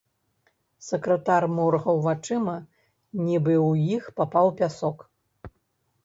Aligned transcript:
Сакратар 0.85 1.43
моргаў 1.57 1.99
вачыма, 2.07 2.55
нібы 3.25 3.53
ў 3.69 3.99
іх 3.99 4.03
папаў 4.21 4.47
пясок. 4.63 5.05